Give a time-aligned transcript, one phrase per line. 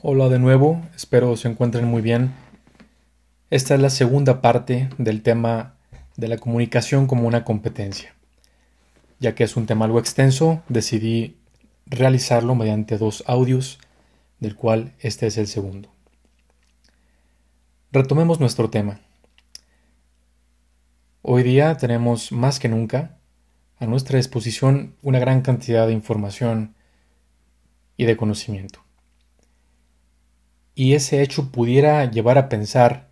[0.00, 2.32] Hola de nuevo, espero se encuentren muy bien.
[3.50, 5.74] Esta es la segunda parte del tema
[6.16, 8.14] de la comunicación como una competencia.
[9.18, 11.36] Ya que es un tema algo extenso, decidí
[11.86, 13.80] realizarlo mediante dos audios,
[14.38, 15.88] del cual este es el segundo.
[17.90, 19.00] Retomemos nuestro tema.
[21.22, 23.18] Hoy día tenemos más que nunca
[23.78, 26.76] a nuestra disposición una gran cantidad de información
[27.96, 28.87] y de conocimiento
[30.78, 33.08] y ese hecho pudiera llevar a pensar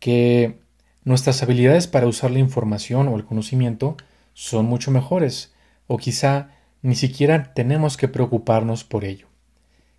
[0.00, 0.58] que
[1.04, 3.96] nuestras habilidades para usar la información o el conocimiento
[4.34, 5.54] son mucho mejores,
[5.86, 6.48] o quizá
[6.82, 9.28] ni siquiera tenemos que preocuparnos por ello.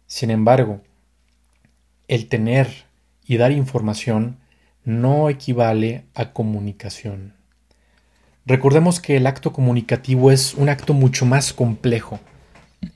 [0.05, 0.81] Sin embargo,
[2.09, 2.67] el tener
[3.25, 4.39] y dar información
[4.83, 7.35] no equivale a comunicación.
[8.45, 12.19] Recordemos que el acto comunicativo es un acto mucho más complejo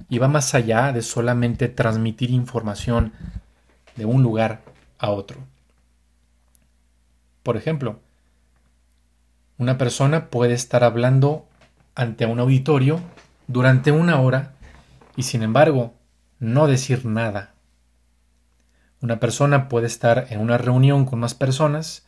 [0.10, 3.14] y va más allá de solamente transmitir información
[3.96, 4.62] de un lugar
[4.98, 5.40] a otro.
[7.44, 8.00] Por ejemplo,
[9.58, 11.46] una persona puede estar hablando
[11.96, 13.00] ante un auditorio
[13.48, 14.54] durante una hora
[15.16, 15.94] y sin embargo
[16.40, 17.54] no decir nada.
[19.02, 22.08] Una persona puede estar en una reunión con más personas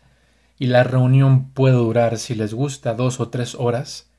[0.59, 4.09] y la reunión puede durar, si les gusta, dos o tres horas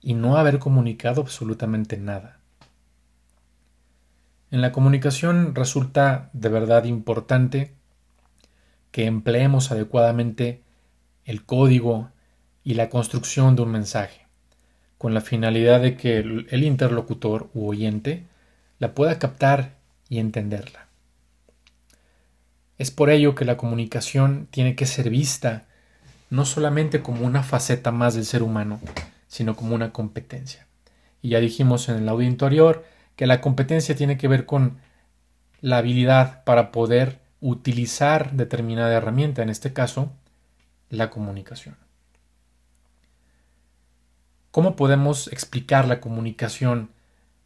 [0.00, 2.38] y no haber comunicado absolutamente nada.
[4.50, 7.72] En la comunicación resulta de verdad importante
[8.92, 10.62] que empleemos adecuadamente
[11.24, 12.10] el código
[12.62, 14.26] y la construcción de un mensaje,
[14.98, 18.24] con la finalidad de que el interlocutor u oyente
[18.78, 19.74] la pueda captar
[20.08, 20.86] y entenderla.
[22.78, 25.66] Es por ello que la comunicación tiene que ser vista
[26.28, 28.80] no solamente como una faceta más del ser humano,
[29.28, 30.66] sino como una competencia.
[31.22, 32.84] Y ya dijimos en el audio anterior
[33.16, 34.78] que la competencia tiene que ver con
[35.60, 40.12] la habilidad para poder utilizar determinada herramienta, en este caso,
[40.90, 41.76] la comunicación.
[44.50, 46.90] ¿Cómo podemos explicar la comunicación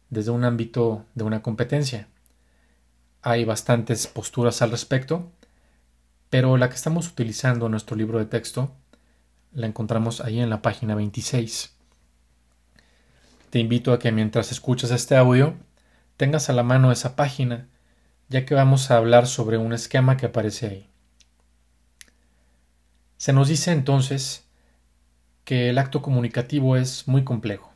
[0.09, 2.07] desde un ámbito de una competencia?
[3.21, 5.29] Hay bastantes posturas al respecto,
[6.29, 8.71] pero la que estamos utilizando en nuestro libro de texto
[9.53, 11.75] la encontramos ahí en la página 26.
[13.51, 15.55] Te invito a que mientras escuchas este audio
[16.15, 17.67] tengas a la mano esa página,
[18.29, 20.89] ya que vamos a hablar sobre un esquema que aparece ahí.
[23.17, 24.45] Se nos dice entonces
[25.43, 27.73] que el acto comunicativo es muy complejo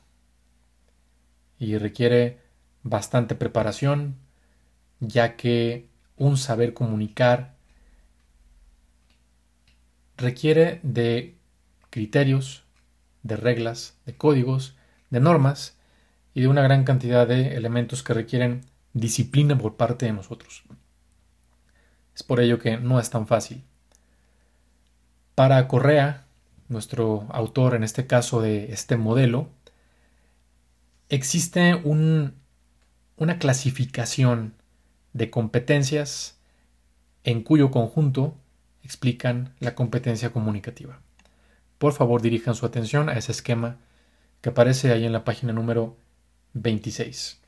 [1.59, 2.39] y requiere
[2.83, 4.15] bastante preparación,
[5.01, 7.53] ya que un saber comunicar
[10.15, 11.35] requiere de
[11.89, 12.63] criterios,
[13.23, 14.74] de reglas, de códigos,
[15.09, 15.77] de normas
[16.33, 20.63] y de una gran cantidad de elementos que requieren disciplina por parte de nosotros.
[22.15, 23.63] Es por ello que no es tan fácil.
[25.35, 26.25] Para Correa,
[26.69, 29.49] nuestro autor en este caso de este modelo,
[31.09, 32.35] existe un,
[33.17, 34.53] una clasificación
[35.13, 36.37] de competencias
[37.23, 38.35] en cuyo conjunto
[38.83, 40.99] explican la competencia comunicativa.
[41.77, 43.77] Por favor, dirijan su atención a ese esquema
[44.41, 45.97] que aparece ahí en la página número
[46.53, 47.39] 26.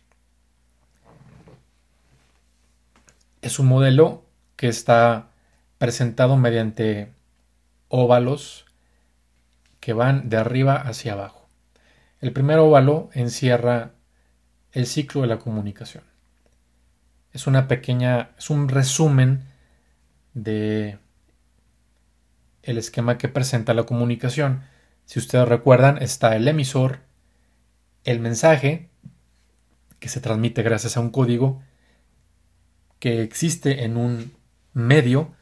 [3.41, 4.25] Es un modelo
[4.55, 5.29] que está
[5.77, 7.13] presentado mediante
[7.87, 8.65] óvalos
[9.79, 11.47] que van de arriba hacia abajo.
[12.19, 13.91] El primer óvalo encierra
[14.71, 16.03] el ciclo de la comunicación.
[17.31, 19.43] Es una pequeña, es un resumen
[20.33, 20.97] de
[22.63, 24.63] el esquema que presenta la comunicación
[25.07, 26.99] si ustedes recuerdan, está el emisor,
[28.03, 28.89] el mensaje,
[29.99, 31.63] que se transmite gracias a un código
[32.99, 34.33] que existe en un
[34.73, 35.33] medio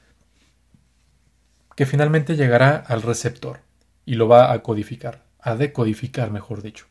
[1.76, 3.62] que finalmente llegará al receptor
[4.06, 6.86] y lo va a codificar, a decodificar, mejor dicho.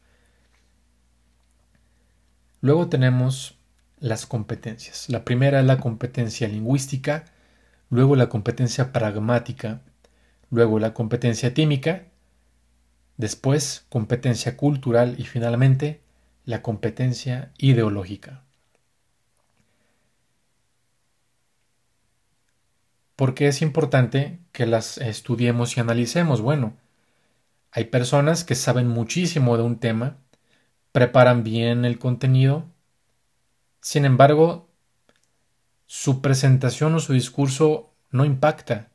[2.61, 3.57] Luego tenemos
[4.01, 5.09] las competencias.
[5.09, 7.25] La primera es la competencia lingüística,
[7.89, 9.81] luego la competencia pragmática,
[10.51, 12.09] luego la competencia tímica
[13.17, 16.01] después competencia cultural y finalmente
[16.45, 18.43] la competencia ideológica.
[23.17, 26.41] ¿Por qué es importante que las estudiemos y analicemos?
[26.41, 26.77] Bueno,
[27.71, 30.17] hay personas que saben muchísimo de un tema,
[30.93, 32.65] preparan bien el contenido,
[33.81, 34.69] sin embargo,
[35.87, 38.89] su presentación o su discurso no impacta,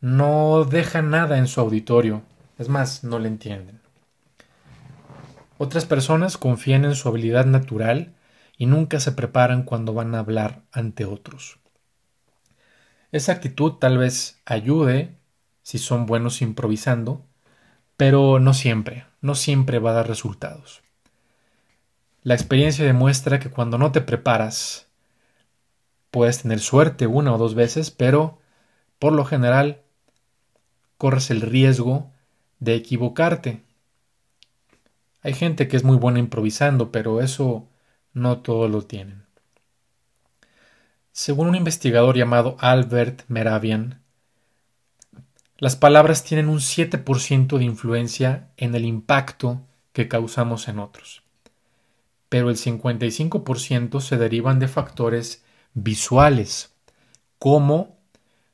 [0.00, 2.22] no deja nada en su auditorio,
[2.60, 3.80] es más, no le entienden.
[5.56, 8.14] Otras personas confían en su habilidad natural
[8.58, 11.58] y nunca se preparan cuando van a hablar ante otros.
[13.12, 15.16] Esa actitud tal vez ayude
[15.62, 17.24] si son buenos improvisando,
[17.96, 20.82] pero no siempre, no siempre va a dar resultados.
[22.22, 24.86] La experiencia demuestra que cuando no te preparas,
[26.10, 28.38] puedes tener suerte una o dos veces, pero
[28.98, 29.80] por lo general
[30.98, 32.12] corres el riesgo
[32.60, 33.62] de equivocarte.
[35.22, 37.68] Hay gente que es muy buena improvisando, pero eso
[38.12, 39.24] no todos lo tienen.
[41.12, 44.00] Según un investigador llamado Albert Meravian,
[45.58, 51.22] las palabras tienen un 7% de influencia en el impacto que causamos en otros,
[52.30, 56.74] pero el 55% se derivan de factores visuales,
[57.38, 57.98] como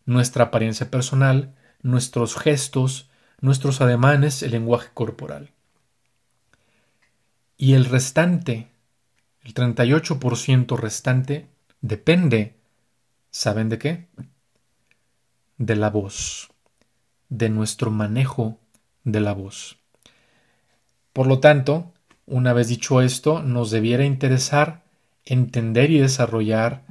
[0.05, 3.09] nuestra apariencia personal, nuestros gestos,
[3.41, 5.51] nuestros ademanes, el lenguaje corporal.
[7.57, 8.69] Y el restante,
[9.43, 11.47] el 38% restante,
[11.81, 12.55] depende,
[13.31, 14.07] ¿saben de qué?
[15.59, 16.51] De la voz
[17.29, 18.59] de nuestro manejo
[19.05, 19.79] de la voz.
[21.13, 21.93] Por lo tanto,
[22.27, 24.83] una vez dicho esto, nos debiera interesar
[25.25, 26.83] entender y desarrollar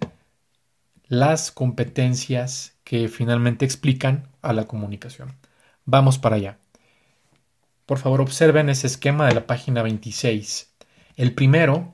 [1.07, 5.33] las competencias que finalmente explican a la comunicación.
[5.85, 6.57] Vamos para allá.
[7.85, 10.73] Por favor, observen ese esquema de la página 26.
[11.15, 11.93] El primero,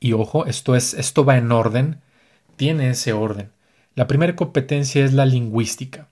[0.00, 2.00] y ojo, esto, es, esto va en orden,
[2.56, 3.52] tiene ese orden.
[3.94, 6.08] La primera competencia es la lingüística.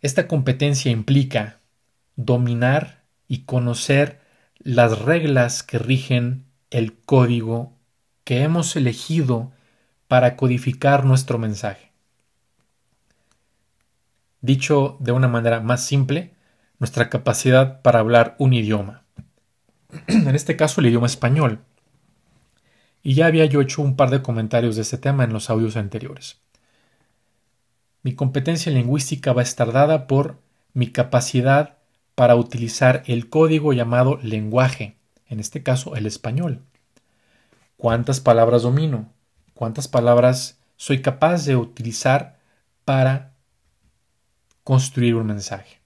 [0.00, 1.60] Esta competencia implica
[2.16, 4.20] dominar y conocer
[4.58, 7.72] las reglas que rigen el código
[8.24, 9.52] que hemos elegido
[10.08, 11.93] para codificar nuestro mensaje.
[14.44, 16.34] Dicho de una manera más simple,
[16.78, 19.04] nuestra capacidad para hablar un idioma.
[20.06, 21.60] en este caso el idioma español.
[23.02, 25.78] Y ya había yo hecho un par de comentarios de este tema en los audios
[25.78, 26.42] anteriores.
[28.02, 30.36] Mi competencia lingüística va a estar dada por
[30.74, 31.78] mi capacidad
[32.14, 36.60] para utilizar el código llamado lenguaje, en este caso el español.
[37.78, 39.10] ¿Cuántas palabras domino?
[39.54, 42.38] ¿Cuántas palabras soy capaz de utilizar
[42.84, 43.33] para
[44.64, 45.80] construir un mensaje?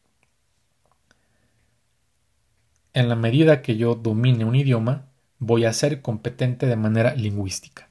[2.94, 5.06] En la medida que yo domine un idioma,
[5.38, 7.88] voy a ser competente de manera lingüística.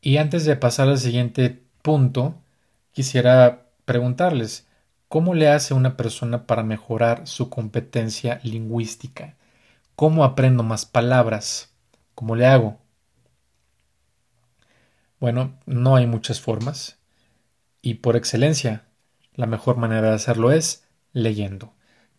[0.00, 2.34] Y antes de pasar al siguiente punto,
[2.92, 4.66] quisiera preguntarles,
[5.08, 9.36] ¿cómo le hace una persona para mejorar su competencia lingüística?
[9.96, 11.74] ¿Cómo aprendo más palabras?
[12.14, 12.78] ¿Cómo le hago?
[15.20, 16.98] Bueno, no hay muchas formas.
[17.86, 18.82] Y por excelencia,
[19.36, 21.72] la mejor manera de hacerlo es leyendo.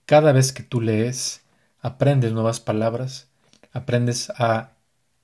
[0.06, 1.42] Cada vez que tú lees,
[1.82, 3.28] aprendes nuevas palabras,
[3.74, 4.76] aprendes a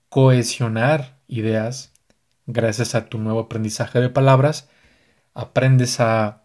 [0.10, 1.94] cohesionar ideas,
[2.45, 4.68] gracias a tu nuevo aprendizaje de palabras,
[5.34, 6.44] aprendes a,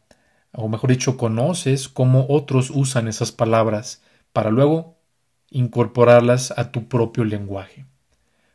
[0.53, 4.00] o mejor dicho, conoces cómo otros usan esas palabras
[4.33, 4.97] para luego
[5.50, 7.85] incorporarlas a tu propio lenguaje.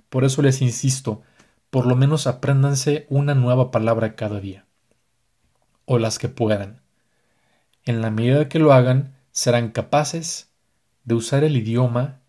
[0.07, 1.21] Por eso les insisto,
[1.69, 4.62] por lo menos apréndanse una nueva palabra cada día,
[5.85, 6.81] o las que puedan.
[7.85, 10.49] En la medida que lo hagan, serán capaces
[11.03, 12.21] de usar el idioma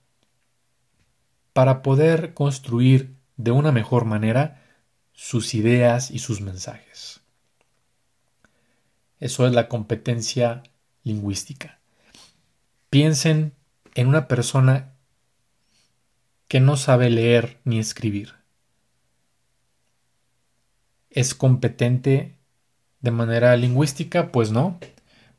[1.53, 4.63] para poder construir de una mejor manera
[5.13, 7.21] sus ideas y sus mensajes.
[9.21, 10.63] Eso es la competencia
[11.05, 11.79] lingüística.
[12.91, 13.55] Piensen
[13.95, 14.95] en una persona
[16.49, 18.35] que no sabe leer ni escribir.
[21.11, 22.37] ¿Es competente
[23.05, 24.33] de manera lingüística?
[24.33, 24.79] Pues no,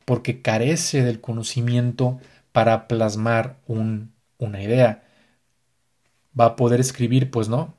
[0.06, 2.20] porque carece del conocimiento
[2.52, 5.04] para plasmar una idea.
[6.40, 7.32] ¿Va a poder escribir?
[7.32, 7.76] Pues no,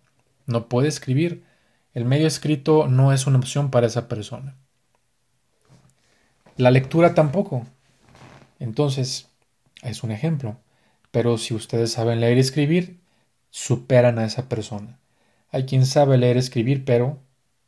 [0.47, 1.45] no puede escribir
[1.97, 4.55] el medio escrito no es una opción para esa persona.
[6.59, 7.67] La lectura tampoco.
[8.59, 9.31] Entonces,
[9.83, 10.59] es un ejemplo.
[11.11, 13.01] Pero si ustedes saben leer y escribir,
[13.49, 14.99] superan a esa persona.
[15.49, 17.19] Hay quien sabe leer y escribir, pero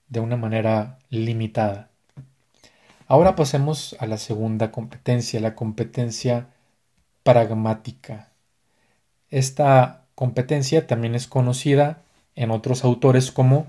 [0.08, 1.88] de una manera limitada.
[3.10, 6.48] Ahora pasemos a la segunda competencia, la competencia
[7.22, 8.28] pragmática.
[9.30, 12.02] Esta competencia también es conocida
[12.36, 13.66] en otros autores como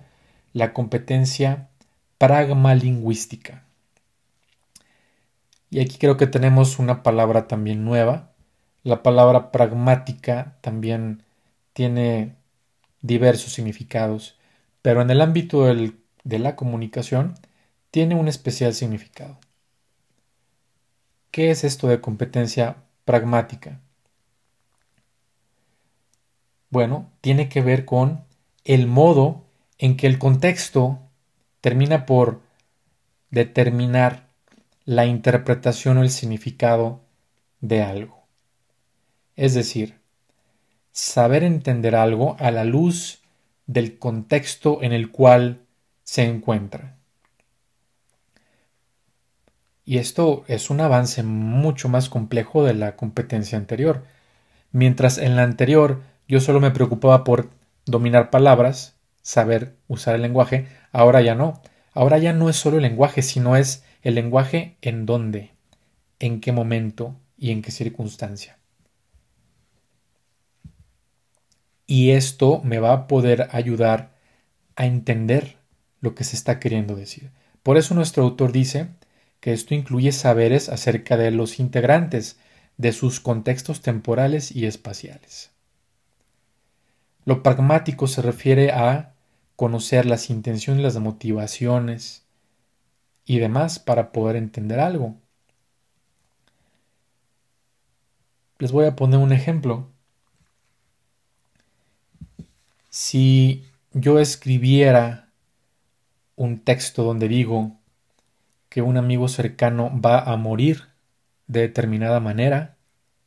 [0.52, 1.70] la competencia
[2.18, 3.64] pragmalingüística.
[5.70, 8.32] Y aquí creo que tenemos una palabra también nueva.
[8.84, 11.24] La palabra pragmática también
[11.72, 12.36] tiene
[13.02, 14.38] diversos significados,
[14.82, 17.36] pero en el ámbito de la comunicación
[17.92, 19.40] tiene un especial significado.
[21.32, 23.80] ¿Qué es esto de competencia pragmática?
[26.70, 28.24] Bueno, tiene que ver con
[28.64, 29.46] el modo
[29.78, 31.00] en que el contexto
[31.62, 32.42] termina por
[33.32, 34.30] determinar
[34.86, 37.02] la interpretación o el significado
[37.62, 38.24] de algo.
[39.36, 40.00] Es decir,
[40.92, 43.22] saber entender algo a la luz
[43.68, 45.66] del contexto en el cual
[46.04, 46.99] se encuentra.
[49.90, 54.04] Y esto es un avance mucho más complejo de la competencia anterior.
[54.72, 57.50] Mientras en la anterior yo solo me preocupaba por
[57.88, 61.60] dominar palabras, saber usar el lenguaje, ahora ya no.
[61.92, 65.54] Ahora ya no es solo el lenguaje, sino es el lenguaje en dónde,
[66.20, 68.60] en qué momento y en qué circunstancia.
[71.88, 74.12] Y esto me va a poder ayudar
[74.76, 75.58] a entender
[76.00, 77.32] lo que se está queriendo decir.
[77.64, 78.90] Por eso nuestro autor dice
[79.40, 82.38] que esto incluye saberes acerca de los integrantes,
[82.78, 85.52] de sus contextos temporales y espaciales.
[87.26, 89.14] Lo pragmático se refiere a
[89.56, 92.26] conocer las intenciones, las motivaciones
[93.26, 95.18] y demás para poder entender algo.
[98.58, 99.90] Les voy a poner un ejemplo.
[102.90, 105.30] Si yo escribiera
[106.36, 107.79] un texto donde digo
[108.70, 110.90] que un amigo cercano va a morir
[111.48, 112.78] de determinada manera,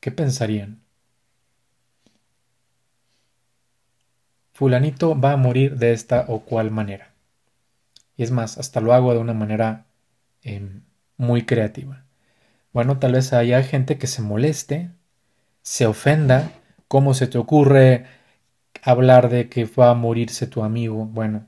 [0.01, 0.81] ¿qué pensarían?
[4.53, 7.13] Fulanito va a morir de esta o cual manera.
[8.17, 9.87] Y es más, hasta lo hago de una manera
[10.43, 10.83] em,
[11.17, 12.05] muy creativa.
[12.73, 14.91] Bueno, tal vez haya gente que se moleste,
[15.63, 16.53] se ofenda.
[16.89, 18.07] ¿Cómo se te ocurre
[18.83, 21.07] hablar de que va a morirse tu amigo?
[21.07, 21.47] Bueno,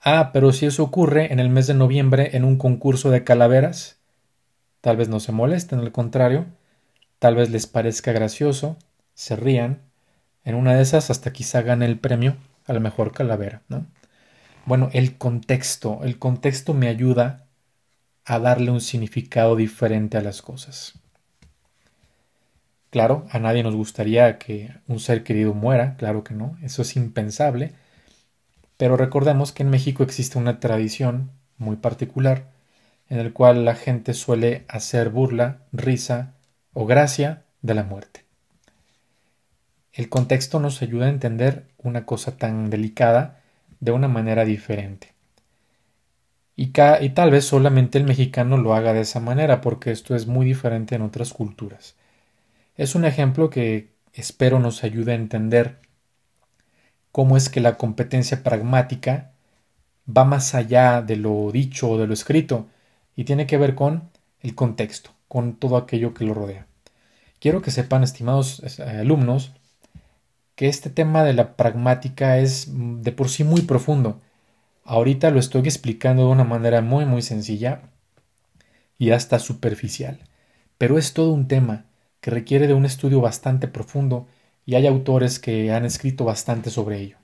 [0.00, 3.98] Ah, pero si eso ocurre en el mes de noviembre en un concurso de calaveras,
[4.80, 6.46] tal vez no se molesten, al contrario,
[7.18, 8.76] tal vez les parezca gracioso,
[9.14, 9.82] se rían,
[10.44, 12.36] en una de esas hasta quizá gane el premio
[12.66, 13.86] a la mejor calavera, ¿no?
[14.66, 17.46] Bueno, el contexto, el contexto me ayuda
[18.24, 20.94] a darle un significado diferente a las cosas.
[22.90, 26.96] Claro, a nadie nos gustaría que un ser querido muera, claro que no, eso es
[26.96, 27.72] impensable,
[28.78, 32.46] pero recordemos que en México existe una tradición muy particular
[33.10, 36.34] en el cual la gente suele hacer burla, risa
[36.72, 38.24] o gracia de la muerte.
[39.92, 43.40] El contexto nos ayuda a entender una cosa tan delicada
[43.80, 45.12] de una manera diferente.
[46.54, 50.26] Y, y, tal vez solamente el mexicano lo haga de esa manera, porque esto es
[50.26, 51.96] muy diferente en otras culturas.
[52.76, 55.78] Es un ejemplo que espero nos ayude a entender
[57.12, 59.32] cómo es que la competencia pragmática
[60.08, 62.66] va más allá de lo dicho o de lo escrito
[63.16, 64.10] y tiene que ver con
[64.40, 66.66] el contexto, con todo aquello que lo rodea.
[67.40, 69.52] Quiero que sepan, estimados eh, alumnos,
[70.54, 74.20] que este tema de la pragmática es mm, de por sí muy profundo.
[74.84, 77.82] Ahorita lo estoy explicando de una manera muy muy sencilla
[78.98, 80.18] y hasta superficial,
[80.78, 81.84] pero es todo un tema
[82.20, 84.26] que requiere de un estudio bastante profundo
[84.68, 87.16] y hay autores que han escrito bastante sobre ello.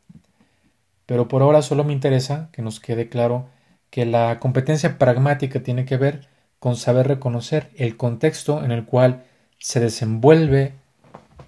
[1.04, 3.50] Pero por ahora solo me interesa que nos quede claro
[3.90, 6.26] que la competencia pragmática tiene que ver
[6.58, 9.24] con saber reconocer el contexto en el cual
[9.58, 10.72] se desenvuelve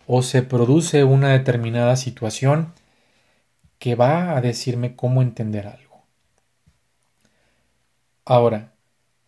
[0.06, 2.74] o se produce una determinada situación
[3.78, 6.04] que va a decirme cómo entender algo.
[8.26, 8.74] Ahora,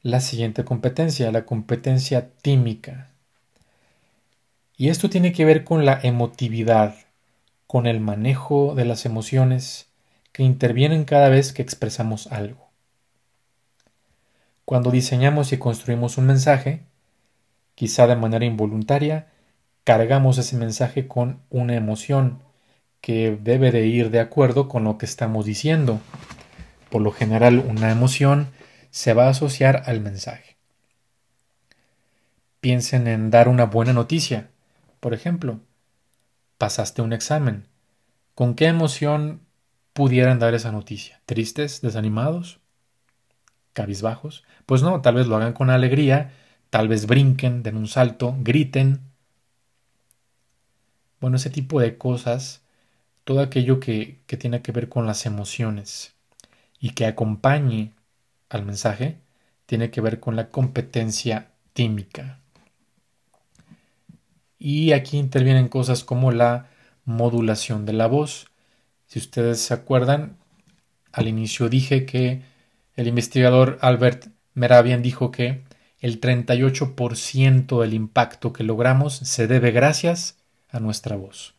[0.02, 3.07] la siguiente competencia, la competencia tímica.
[4.80, 6.94] Y esto tiene que ver con la emotividad,
[7.66, 9.88] con el manejo de las emociones
[10.30, 12.68] que intervienen cada vez que expresamos algo.
[14.64, 16.85] Cuando diseñamos y construimos un mensaje,
[17.75, 19.26] quizá de manera involuntaria,
[19.82, 22.40] cargamos ese mensaje con una emoción
[23.00, 25.99] que debe de ir de acuerdo con lo que estamos diciendo.
[26.88, 28.47] Por lo general, una emoción
[28.90, 30.56] se va a asociar al mensaje.
[32.61, 34.50] Piensen en dar una buena noticia.
[35.00, 35.61] Por ejemplo,
[36.59, 37.67] pasaste un examen.
[38.35, 39.40] ¿Con qué emoción
[39.93, 41.21] pudieran dar esa noticia?
[41.26, 41.81] ¿Tristes?
[41.81, 42.61] ¿Desanimados?
[43.73, 44.45] ¿Cabizbajos?
[44.67, 46.33] Pues no, tal vez lo hagan con alegría,
[46.71, 49.00] tal vez brinquen, den un salto, griten.
[51.21, 52.62] Bueno, ese tipo de cosas,
[53.25, 56.14] todo aquello que, que tiene que ver con las emociones
[56.81, 57.95] y que acompañe
[58.49, 59.21] al mensaje,
[59.67, 62.40] tiene que ver con la competencia tímica.
[64.58, 66.68] Y aquí intervienen cosas como la
[67.04, 68.46] modulación de la voz.
[69.06, 70.36] Si ustedes se acuerdan,
[71.12, 72.42] al inicio dije que
[72.96, 75.64] el investigador Albert Meravian dijo que
[76.00, 80.36] el 38% del impacto que logramos se debe gracias
[80.70, 81.54] a nuestra voz.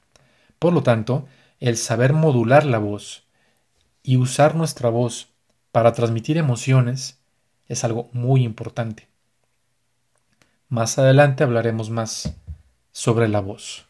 [0.60, 1.28] Por lo tanto,
[1.60, 3.24] el saber modular la voz
[4.04, 5.30] y usar nuestra voz
[5.72, 7.20] para transmitir emociones
[7.68, 9.08] es algo muy importante.
[10.68, 12.34] Más adelante hablaremos más
[12.92, 13.86] sobre la voz.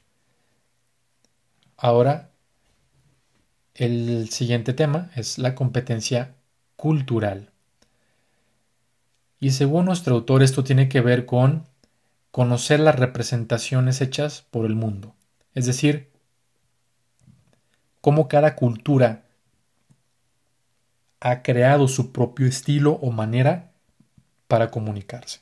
[1.77, 2.32] Ahora,
[3.74, 6.36] el siguiente tema es la competencia
[6.75, 7.51] cultural.
[9.39, 11.65] Y según nuestro autor, esto tiene que ver con
[12.32, 15.15] conocer las representaciones hechas por el mundo.
[15.56, 16.12] Es decir,
[18.01, 19.25] cómo cada cultura
[21.22, 23.72] ha creado su propio estilo o manera
[24.48, 25.41] para comunicarse.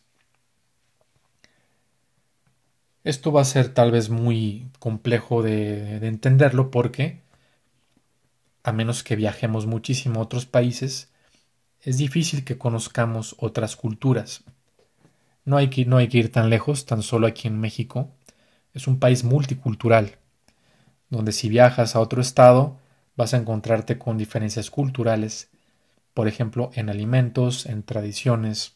[3.04, 7.22] Esto va a ser tal vez muy complejo de, de, entenderlo porque,
[8.64, 11.10] a menos que viajemos muchísimo a otros países,
[11.82, 14.44] es difícil que conozcamos otras culturas.
[15.46, 18.12] No hay, que, no hay que ir tan lejos, tan solo aquí en México.
[18.74, 20.18] Es un país multicultural,
[21.10, 22.78] donde si viajas a otro estado
[23.16, 25.50] vas a encontrarte con diferencias culturales
[26.18, 28.74] por ejemplo, en alimentos, en tradiciones.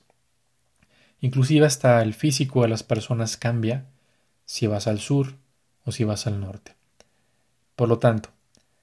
[1.22, 3.88] Inclusive hasta el físico de las personas cambia
[4.52, 5.38] si vas al sur
[5.86, 6.76] o si vas al norte.
[7.78, 8.32] Por lo tanto,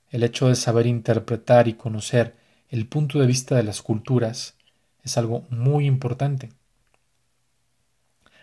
[0.09, 2.35] el hecho de saber interpretar y conocer
[2.71, 4.55] el punto de vista de las culturas
[5.05, 6.49] es algo muy importante.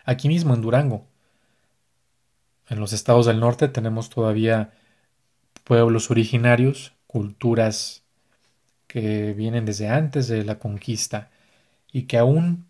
[0.04, 1.04] Aquí mismo en Durango,
[2.68, 4.72] en los estados del norte tenemos todavía
[5.64, 8.04] pueblos originarios, culturas
[8.86, 11.32] que vienen desde antes de la conquista
[11.90, 12.66] y que aún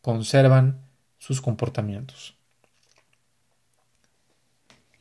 [0.00, 0.80] conservan
[1.18, 2.38] sus comportamientos.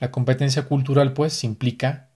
[0.01, 2.10] La competencia cultural, pues, implica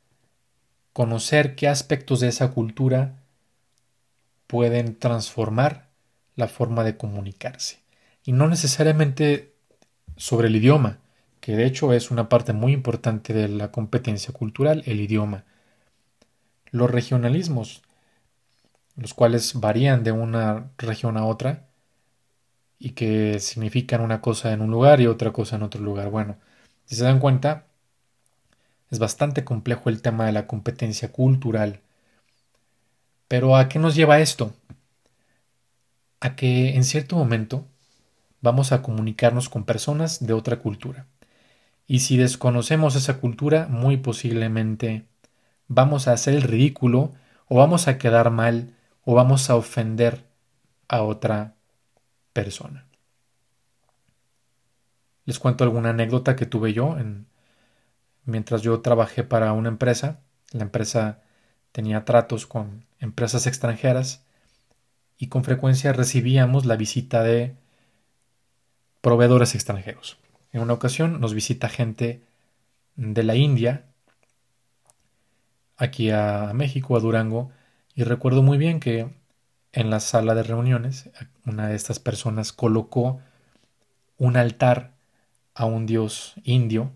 [0.92, 3.22] conocer qué aspectos de esa cultura
[4.48, 5.88] pueden transformar
[6.36, 7.80] la forma de comunicarse.
[8.24, 9.54] Y no necesariamente
[10.18, 10.98] sobre el idioma,
[11.40, 15.46] que de hecho es una parte muy importante de la competencia cultural, el idioma.
[16.72, 17.84] Los regionalismos
[18.96, 21.68] los cuales varían de una región a otra
[22.80, 26.10] y que significan una cosa en un lugar y otra cosa en otro lugar.
[26.10, 26.38] Bueno,
[26.86, 27.65] si se dan cuenta,
[28.92, 31.82] es bastante complejo el tema de la competencia cultural.
[33.28, 34.54] Pero ¿a qué nos lleva esto?
[36.20, 37.66] A que en cierto momento
[38.42, 41.08] vamos a comunicarnos con personas de otra cultura.
[41.88, 45.06] Y si desconocemos esa cultura, muy posiblemente
[45.68, 47.14] vamos a hacer el ridículo
[47.48, 50.26] o vamos a quedar mal o vamos a ofender
[50.88, 51.56] a otra
[52.34, 52.86] persona.
[55.26, 57.26] Les cuento alguna anécdota que tuve yo en,
[58.26, 60.20] mientras yo trabajé para una empresa.
[60.52, 61.22] La empresa
[61.72, 64.24] tenía tratos con empresas extranjeras
[65.18, 67.56] y con frecuencia recibíamos la visita de
[69.02, 70.18] proveedores extranjeros.
[70.52, 72.22] En una ocasión nos visita gente
[72.96, 73.86] de la India
[75.78, 77.52] aquí a México, a Durango,
[77.94, 79.10] y recuerdo muy bien que
[79.72, 81.10] en la sala de reuniones
[81.46, 83.22] una de estas personas colocó
[84.18, 84.94] un altar
[85.54, 86.92] a un dios indio.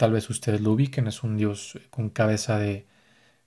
[0.00, 2.86] Tal vez ustedes lo ubiquen, es un dios con cabeza de,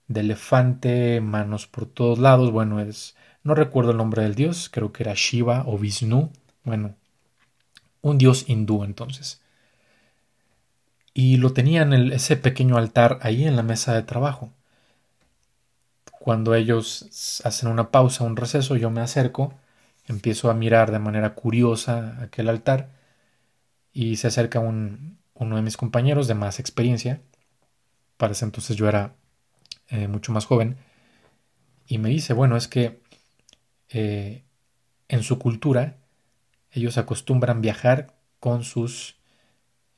[0.06, 2.52] de elefante, manos por todos lados.
[2.52, 6.30] Bueno, es, no recuerdo el nombre del dios, creo que era Shiva o Vishnu.
[6.62, 6.94] Bueno,
[8.02, 9.42] un dios hindú entonces.
[11.12, 14.52] Y lo tenían ese pequeño altar ahí en la mesa de trabajo.
[16.20, 19.54] Cuando ellos hacen una pausa, un receso, yo me acerco,
[20.06, 22.90] empiezo a mirar de manera curiosa aquel altar
[23.92, 27.22] y se acerca un, uno de mis compañeros de más experiencia.
[28.16, 29.14] Para ese entonces yo era
[29.88, 30.76] eh, mucho más joven
[31.86, 33.00] y me dice, bueno, es que
[33.90, 34.44] eh,
[35.08, 35.98] en su cultura
[36.70, 39.16] ellos acostumbran viajar con sus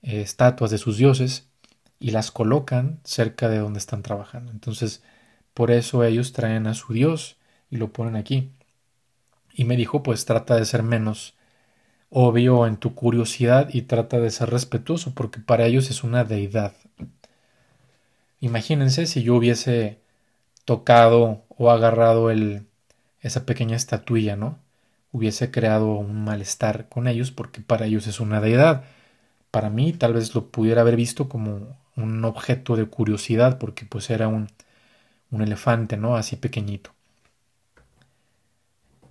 [0.03, 1.49] eh, estatuas de sus dioses
[1.99, 4.53] y las colocan cerca de donde están trabajando.
[4.53, 5.03] Entonces,
[5.55, 7.39] por eso ellos traen a su Dios
[7.71, 8.53] y lo ponen aquí.
[9.55, 11.35] Y me dijo, pues trata de ser menos
[12.11, 16.75] obvio en tu curiosidad y trata de ser respetuoso, porque para ellos es una deidad.
[18.41, 20.01] Imagínense si yo hubiese
[20.67, 22.67] tocado o agarrado el,
[23.23, 24.59] esa pequeña estatuilla, ¿no?
[25.13, 28.85] Hubiese creado un malestar con ellos porque para ellos es una deidad.
[29.53, 34.11] Para mí tal vez lo pudiera haber visto como un objeto de curiosidad porque pues
[34.11, 34.49] era un,
[35.33, 36.17] un elefante, ¿no?
[36.17, 36.96] Así pequeñito.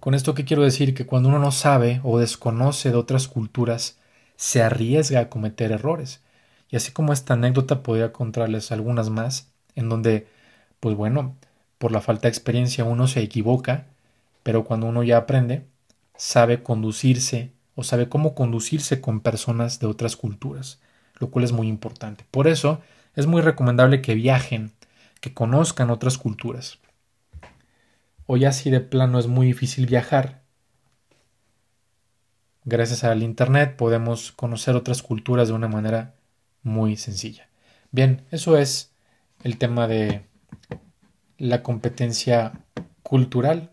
[0.06, 3.98] Con esto que quiero decir que cuando uno no sabe o desconoce de otras culturas,
[4.36, 6.22] se arriesga a cometer errores.
[6.70, 10.28] Y así como esta anécdota podría contarles algunas más, en donde,
[10.80, 11.36] pues bueno,
[11.80, 13.88] por la falta de experiencia uno se equivoca,
[14.44, 15.66] pero cuando uno ya aprende,
[16.16, 20.80] sabe conducirse o sabe cómo conducirse con personas de otras culturas,
[21.16, 22.28] lo cual es muy importante.
[22.30, 22.80] Por eso
[23.16, 24.72] es muy recomendable que viajen
[25.20, 26.78] que conozcan otras culturas.
[28.26, 30.44] O ya si de plano es muy difícil viajar,
[32.64, 36.16] gracias al Internet podemos conocer otras culturas de una manera
[36.64, 37.48] muy sencilla.
[37.92, 38.92] Bien, eso es
[39.44, 40.26] el tema de
[41.38, 42.60] la competencia
[43.04, 43.72] cultural.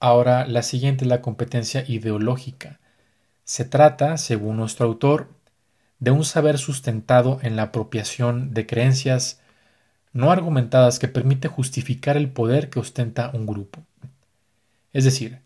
[0.00, 2.80] Ahora la siguiente es la competencia ideológica.
[3.44, 5.28] Se trata, según nuestro autor,
[5.98, 9.40] de un saber sustentado en la apropiación de creencias
[10.12, 13.80] no argumentadas que permite justificar el poder que ostenta un grupo.
[14.92, 15.40] Es decir,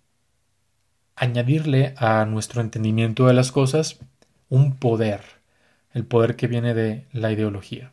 [1.17, 3.99] añadirle a nuestro entendimiento de las cosas
[4.49, 5.23] un poder,
[5.93, 7.93] el poder que viene de la ideología.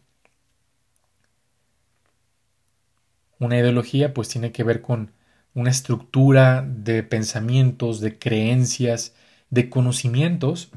[3.40, 5.12] Una ideología pues tiene que ver con
[5.54, 9.14] una estructura de pensamientos, de creencias,
[9.50, 10.72] de conocimientos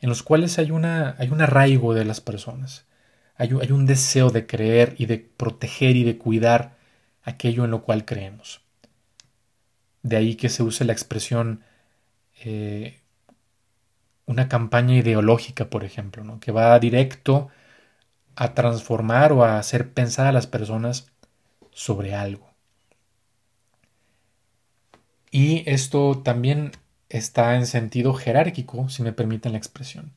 [0.00, 2.86] en los cuales hay, una, hay un arraigo de las personas.
[3.40, 6.76] Hay, un deseo de creer y de proteger y de cuidar
[7.22, 8.60] aquello en lo cual creemos.
[10.02, 11.62] De ahí que se use la expresión
[12.44, 13.00] eh,
[14.26, 16.38] una campaña ideológica, por ejemplo, ¿no?
[16.38, 17.48] que va directo
[18.36, 21.10] a transformar o a hacer pensar a las personas
[21.72, 22.50] sobre algo.
[25.30, 26.72] Y esto también
[27.08, 30.12] está en sentido jerárquico, si me permiten la expresión.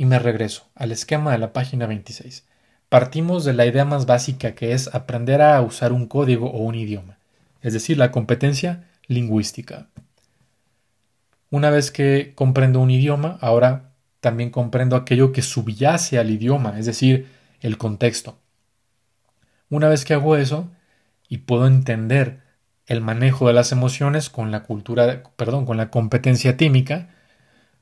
[0.00, 2.46] Y me regreso al esquema de la página 26.
[2.88, 6.74] Partimos de la idea más básica que es aprender a usar un código o un
[6.74, 7.18] idioma,
[7.60, 9.88] es decir, la competencia lingüística.
[11.50, 16.86] Una vez que comprendo un idioma, ahora también comprendo aquello que subyace al idioma, es
[16.86, 17.28] decir,
[17.60, 18.38] el contexto.
[19.68, 20.70] Una vez que hago eso
[21.28, 22.40] y puedo entender
[22.86, 27.10] el manejo de las emociones con la cultura, perdón, con la competencia tímica,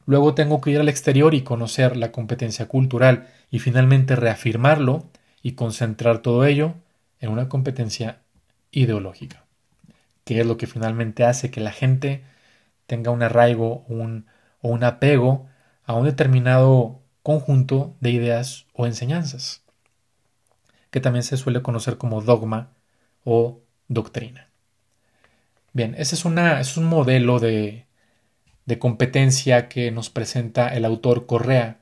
[0.09, 5.05] luego tengo que ir al exterior y conocer la competencia cultural y finalmente reafirmarlo
[5.42, 6.73] y concentrar todo ello
[7.21, 8.23] en una competencia
[8.71, 9.44] ideológica,
[10.25, 12.25] que es lo que finalmente hace que la gente
[12.87, 14.25] tenga un arraigo un,
[14.62, 15.47] o un apego
[15.85, 19.62] a un determinado conjunto de ideas o enseñanzas,
[20.90, 22.71] que también se suele conocer como dogma
[23.25, 24.49] o doctrina.
[25.75, 27.88] Bien, ese es, una, es un modelo de,
[28.68, 31.78] de competencia que nos presenta el autor Correa,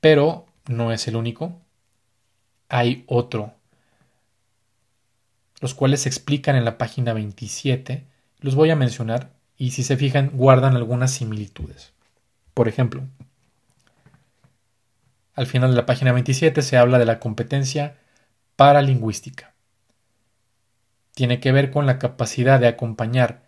[0.00, 1.60] pero no es el único.
[2.68, 3.54] Hay otro,
[5.60, 8.06] los cuales se explican en la página 27.
[8.38, 11.92] Los voy a mencionar y si se fijan guardan algunas similitudes.
[12.52, 13.02] Por ejemplo,
[15.34, 17.96] al final de la página 27 se habla de la competencia
[18.54, 19.54] paralingüística
[21.14, 23.43] tiene que ver con la capacidad de acompañar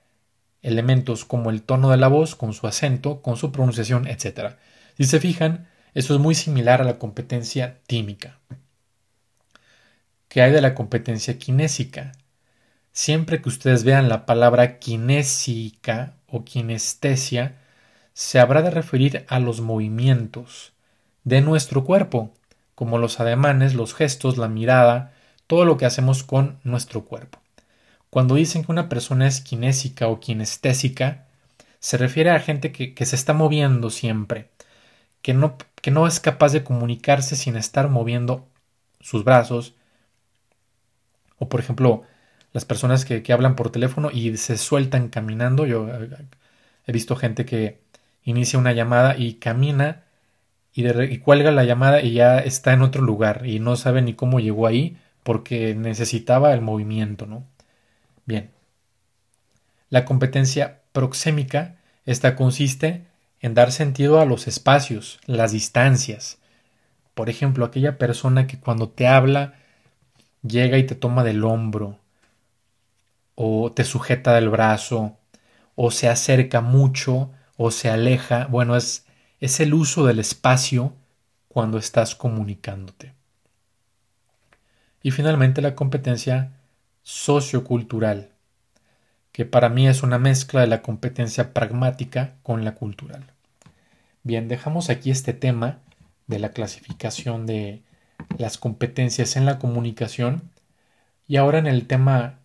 [0.67, 4.57] elementos como el tono de la voz con su acento, con su pronunciación, etc.
[4.97, 8.41] Si se fijan, eso es muy similar a la competencia tímica.
[10.29, 12.13] ¿Qué hay de la competencia kinésica?
[12.93, 17.59] Siempre que ustedes vean la palabra kinésica o kinestesia,
[18.13, 20.73] se habrá de referir a los movimientos
[21.23, 22.35] de nuestro cuerpo,
[22.75, 25.13] como los ademanes, los gestos, la mirada,
[25.47, 27.39] todo lo que hacemos con nuestro cuerpo.
[28.17, 31.27] Cuando dicen que una persona es kinésica o kinestésica,
[31.81, 34.49] se refiere a gente que, se está moviendo siempre,
[35.21, 38.49] que no, es capaz de comunicarse sin estar moviendo
[39.01, 39.75] sus brazos.
[41.39, 42.05] O por ejemplo,
[42.55, 45.67] las personas que, hablan por teléfono y se sueltan caminando.
[45.67, 46.09] Yo eh,
[46.87, 47.83] he visto gente que
[48.25, 50.05] inicia una llamada y camina
[50.73, 54.15] y, y, cuelga la llamada y ya está en otro lugar y no sabe ni
[54.15, 57.45] cómo llegó ahí porque necesitaba el movimiento, ¿no?
[58.27, 58.51] Bien.
[59.89, 63.07] La competencia proxémica, esta consiste
[63.41, 66.39] en dar sentido a los espacios, las distancias.
[67.15, 69.55] Por ejemplo, aquella persona que cuando te habla
[70.43, 71.99] llega y te toma del hombro,
[73.37, 75.17] o te sujeta del brazo,
[75.77, 78.47] o se acerca mucho, o se aleja.
[78.47, 79.07] Bueno, es,
[79.41, 80.95] es el uso del espacio
[81.49, 83.13] cuando estás comunicándote.
[85.03, 86.56] Y finalmente la competencia
[87.07, 88.33] sociocultural,
[89.31, 93.23] que para mí es una mezcla de la competencia pragmática con la cultural.
[94.25, 95.79] Bien, dejamos aquí este tema
[96.27, 97.85] de la clasificación de
[98.39, 100.51] las competencias en la comunicación
[101.29, 102.41] y ahora en el tema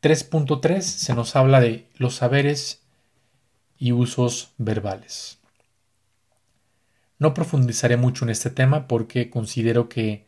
[0.00, 2.80] 3.3 se nos habla de los saberes
[3.76, 5.36] y usos verbales.
[7.18, 10.27] No profundizaré mucho en este tema porque considero que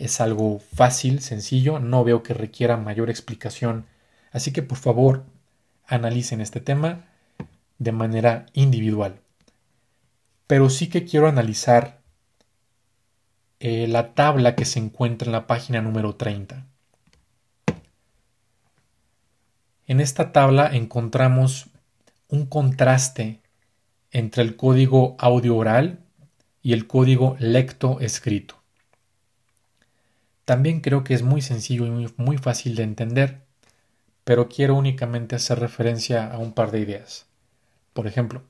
[0.00, 3.84] es algo fácil, sencillo, no veo que requiera mayor explicación,
[4.32, 5.24] así que por favor
[5.86, 7.04] analicen este tema
[7.78, 9.20] de manera individual.
[10.46, 12.00] Pero sí que quiero analizar
[13.60, 16.66] eh, la tabla que se encuentra en la página número 30.
[19.86, 21.66] En esta tabla encontramos
[22.28, 23.40] un contraste
[24.12, 25.98] entre el código audio oral
[26.62, 28.59] y el código lecto escrito.
[30.50, 33.42] También creo que es muy sencillo y muy, fácil de entender,
[34.24, 37.28] pero quiero únicamente hacer referencia a un par de ideas.
[37.92, 38.42] Por ejemplo,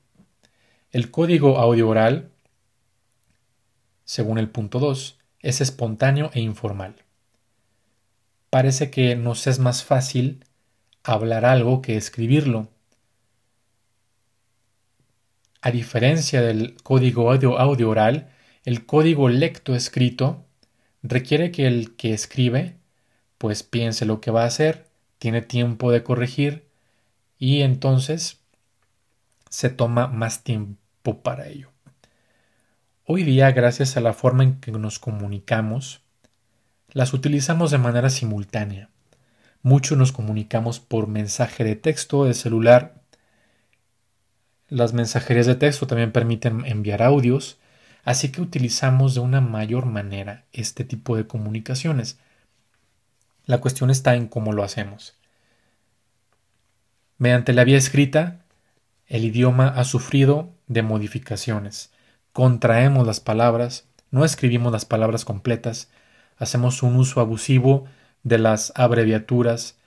[0.89, 2.31] el código audio oral,
[4.03, 6.95] según el punto 2, es espontáneo e informal.
[8.49, 10.43] Parece que nos es más fácil
[11.03, 12.67] hablar algo que escribirlo.
[15.61, 18.31] A diferencia del código audio, audio oral,
[18.65, 20.47] el código lecto escrito
[21.03, 22.77] requiere que el que escribe
[23.37, 24.85] pues piense lo que va a hacer,
[25.17, 26.67] tiene tiempo de corregir
[27.39, 28.39] y entonces
[29.49, 31.71] se toma más tiempo para ello.
[33.03, 36.01] Hoy día, gracias a la forma en que nos comunicamos,
[36.91, 38.89] las utilizamos de manera simultánea.
[39.63, 43.01] Muchos nos comunicamos por mensaje de texto de celular.
[44.69, 47.57] Las mensajerías de texto también permiten enviar audios
[48.03, 52.17] Así que utilizamos de una mayor manera este tipo de comunicaciones.
[53.45, 55.15] La cuestión está en cómo lo hacemos.
[57.17, 58.45] Mediante la vía escrita,
[59.07, 61.91] el idioma ha sufrido de modificaciones.
[62.33, 65.89] Contraemos las palabras, no escribimos las palabras completas,
[66.37, 67.85] hacemos un uso abusivo
[68.23, 69.77] de las abreviaturas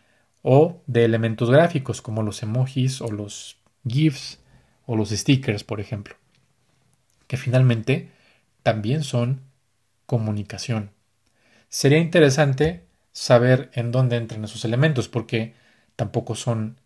[0.43, 4.39] o de elementos gráficos como los emojis o los GIFs
[4.87, 6.17] o los stickers, por ejemplo
[7.27, 8.11] que finalmente
[8.63, 9.43] también son
[10.07, 10.91] comunicación.
[11.69, 15.55] Sería interesante saber en dónde entran esos elementos, porque
[15.97, 16.79] tampoco son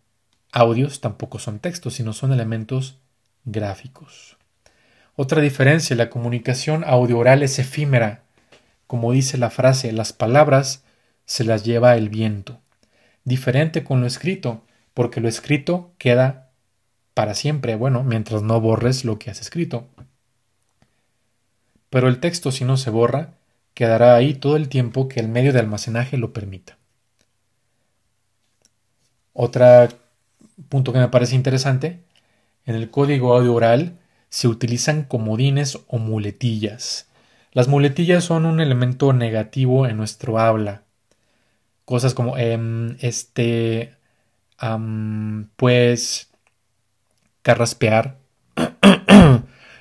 [0.51, 2.97] audios, tampoco son textos, sino son elementos
[3.45, 4.37] gráficos.
[5.15, 8.23] Otra diferencia, la comunicación audio-oral es efímera.
[8.87, 10.83] Como dice la frase, las palabras
[11.25, 12.59] se las lleva el viento.
[13.25, 16.49] Diferente con lo escrito, porque lo escrito queda
[17.13, 19.87] para siempre, bueno, mientras no borres lo que has escrito
[21.89, 23.33] pero el texto si no se borra,
[23.73, 26.77] quedará ahí todo el tiempo que el medio de almacenaje lo permita.
[29.33, 29.65] Otro
[30.67, 32.03] punto que me parece interesante,
[32.65, 33.99] en el código audio oral
[34.29, 37.07] se utilizan comodines o muletillas.
[37.51, 40.83] Las muletillas son un elemento negativo en nuestro habla.
[41.85, 43.95] Cosas como em, este,
[45.55, 46.29] pues,
[47.41, 48.17] carraspear,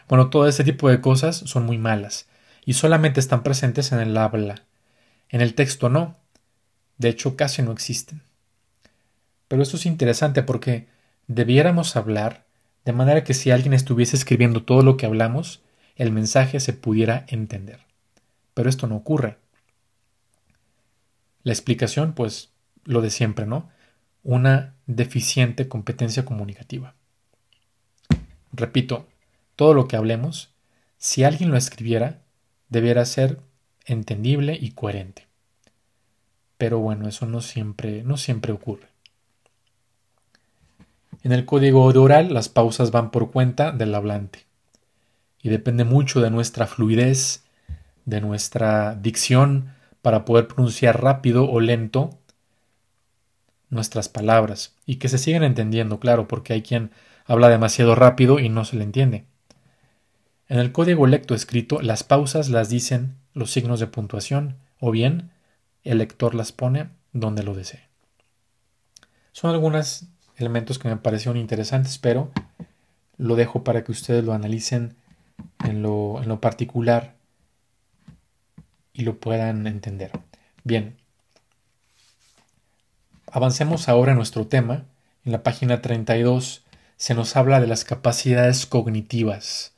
[0.09, 2.29] bueno, todo ese tipo de cosas son muy malas
[2.64, 4.64] y solamente están presentes en el habla.
[5.29, 6.16] En el texto no.
[6.97, 8.23] De hecho, casi no existen.
[9.49, 10.88] Pero esto es interesante porque
[11.27, 12.47] debiéramos hablar
[12.85, 15.62] de manera que si alguien estuviese escribiendo todo lo que hablamos,
[15.97, 17.81] el mensaje se pudiera entender.
[18.55, 19.37] Pero esto no ocurre.
[21.42, 22.51] La explicación, pues,
[22.85, 23.68] lo de siempre, ¿no?
[24.23, 26.94] Una deficiente competencia comunicativa.
[28.53, 29.07] Repito,
[29.59, 30.51] todo lo que hablemos,
[30.99, 32.23] si alguien lo escribiera,
[32.68, 33.40] debiera ser
[33.87, 35.27] entendible y coherente.
[36.59, 38.87] Pero bueno, eso no siempre, no siempre ocurre.
[41.25, 44.47] En el código oral las pausas van por cuenta del hablante
[45.42, 47.42] y depende mucho de nuestra fluidez,
[48.05, 52.16] de nuestra dicción para poder pronunciar rápido o lento
[53.71, 56.92] nuestras palabras y que se sigan entendiendo, claro, porque hay quien
[57.27, 59.28] habla demasiado rápido y no se le entiende.
[60.49, 65.31] En el código lecto escrito, las pausas las dicen los signos de puntuación o bien
[65.85, 67.83] el lector las pone donde lo desee.
[69.33, 70.07] Son algunos
[70.37, 72.31] elementos que me parecieron interesantes, pero
[73.19, 74.97] lo dejo para que ustedes lo analicen
[75.65, 77.15] en lo, en lo particular
[78.95, 80.13] y lo puedan entender.
[80.65, 80.97] Bien,
[83.31, 84.87] avancemos ahora en nuestro tema.
[85.25, 86.65] En la página 32
[86.97, 89.73] se nos habla de las capacidades cognitivas.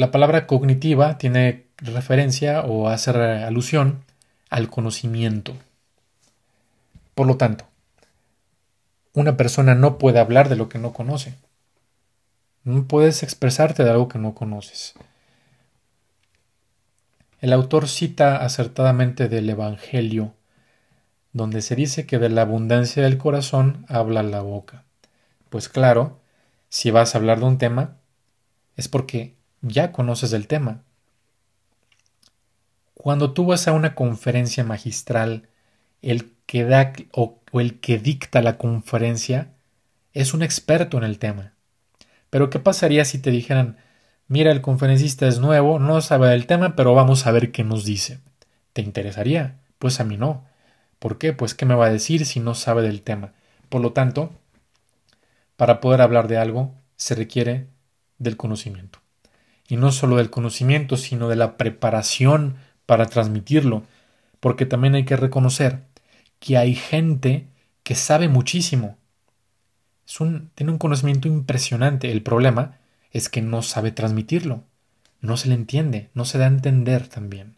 [0.00, 4.02] La palabra cognitiva tiene referencia o hace alusión
[4.48, 5.54] al conocimiento.
[7.14, 7.66] Por lo tanto,
[9.12, 11.34] una persona no puede hablar de lo que no conoce.
[12.64, 14.94] No puedes expresarte de algo que no conoces.
[17.40, 20.32] El autor cita acertadamente del Evangelio,
[21.34, 24.84] donde se dice que de la abundancia del corazón habla la boca.
[25.50, 26.20] Pues claro,
[26.70, 27.98] si vas a hablar de un tema,
[28.76, 30.82] es porque ya conoces el tema.
[32.94, 35.48] Cuando tú vas a una conferencia magistral,
[36.02, 39.52] el que da o, el que dicta la conferencia
[40.12, 41.52] es un experto en el tema.
[42.30, 43.78] Pero ¿qué pasaría si te dijeran,
[44.28, 47.84] mira, el conferencista es nuevo, no sabe del tema, pero vamos a ver qué nos
[47.84, 48.20] dice?
[48.72, 49.60] ¿Te interesaría?
[49.78, 50.44] Pues a mí no,
[51.00, 51.32] ¿Por qué?
[51.32, 53.32] Pues qué me va a decir si no sabe del tema.
[53.70, 54.30] Por lo tanto,
[55.56, 57.68] para poder hablar de algo se requiere
[58.18, 58.99] del conocimiento.
[59.70, 62.56] Y no solo del conocimiento, sino de la preparación
[62.86, 63.84] para transmitirlo.
[64.40, 65.84] Porque también hay que reconocer
[66.40, 67.46] que hay gente
[67.84, 68.98] que sabe muchísimo.
[70.56, 72.10] tiene un conocimiento impresionante.
[72.10, 72.78] El problema
[73.12, 74.64] es que no sabe transmitirlo.
[75.20, 77.54] No se le entiende, no se da a entender también.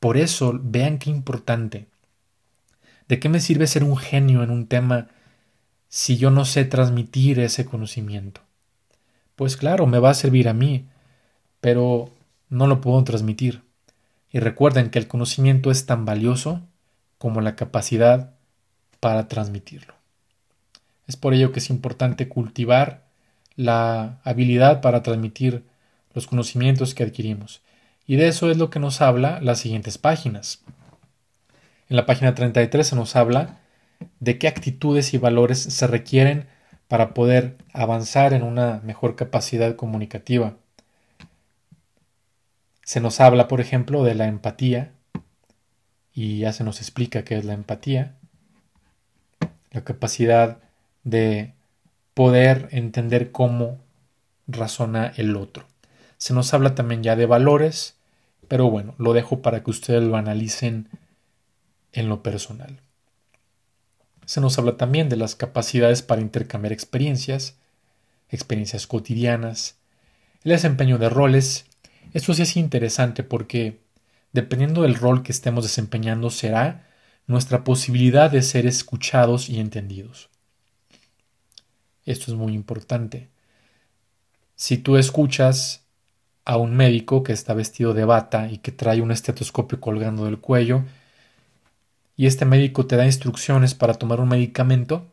[0.00, 1.86] Por eso, vean qué importante.
[3.06, 5.06] ¿De qué me sirve ser un genio en un tema
[5.88, 8.40] si yo no sé transmitir ese conocimiento?
[9.36, 10.88] Pues claro, me va a servir a mí,
[11.62, 12.10] pero
[12.50, 13.62] no lo puedo transmitir.
[14.30, 16.60] Y recuerden que el conocimiento es tan valioso
[17.18, 18.34] como la capacidad
[18.98, 19.94] para transmitirlo.
[21.06, 23.04] Es por ello que es importante cultivar
[23.54, 25.64] la habilidad para transmitir
[26.14, 27.62] los conocimientos que adquirimos.
[28.08, 30.62] Y de eso es lo que nos habla las siguientes páginas.
[31.88, 33.60] En la página 33 se nos habla
[34.18, 36.46] de qué actitudes y valores se requieren
[36.88, 40.56] para poder avanzar en una mejor capacidad comunicativa.
[42.84, 44.92] Se nos habla, por ejemplo, de la empatía,
[46.12, 48.16] y ya se nos explica qué es la empatía,
[49.70, 50.58] la capacidad
[51.04, 51.54] de
[52.14, 53.78] poder entender cómo
[54.46, 55.66] razona el otro.
[56.18, 57.96] Se nos habla también ya de valores,
[58.48, 60.88] pero bueno, lo dejo para que ustedes lo analicen
[61.92, 62.80] en lo personal.
[64.26, 67.56] Se nos habla también de las capacidades para intercambiar experiencias,
[68.28, 69.76] experiencias cotidianas,
[70.44, 71.66] el desempeño de roles.
[72.12, 73.80] Esto sí es interesante porque
[74.32, 76.86] dependiendo del rol que estemos desempeñando será
[77.26, 80.28] nuestra posibilidad de ser escuchados y entendidos.
[82.04, 83.28] Esto es muy importante.
[84.56, 85.82] Si tú escuchas
[86.44, 90.38] a un médico que está vestido de bata y que trae un estetoscopio colgando del
[90.38, 90.84] cuello,
[92.16, 95.06] y este médico te da instrucciones para tomar un medicamento,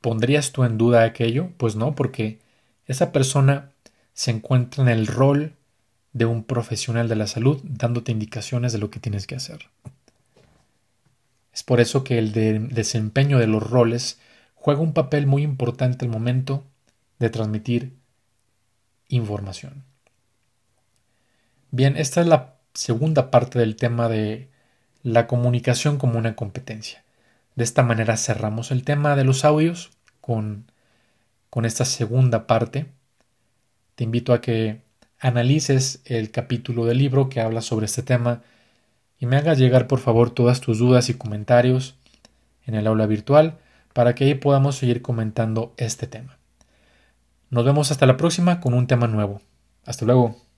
[0.00, 1.50] ¿pondrías tú en duda aquello?
[1.56, 2.40] Pues no, porque
[2.86, 3.69] esa persona
[4.20, 5.54] se encuentra en el rol
[6.12, 9.70] de un profesional de la salud dándote indicaciones de lo que tienes que hacer.
[11.54, 12.34] Es por eso que el
[12.68, 14.20] desempeño de los roles
[14.54, 16.66] juega un papel muy importante al momento
[17.18, 17.96] de transmitir
[19.08, 19.84] información.
[21.70, 24.50] Bien, esta es la segunda parte del tema de
[25.02, 27.04] la comunicación como una competencia.
[27.54, 30.70] De esta manera cerramos el tema de los audios con,
[31.48, 32.99] con esta segunda parte.
[33.94, 34.82] Te invito a que
[35.18, 38.42] analices el capítulo del libro que habla sobre este tema
[39.18, 41.96] y me hagas llegar por favor todas tus dudas y comentarios
[42.64, 43.58] en el aula virtual
[43.92, 46.38] para que ahí podamos seguir comentando este tema.
[47.50, 49.42] Nos vemos hasta la próxima con un tema nuevo.
[49.84, 50.49] Hasta luego.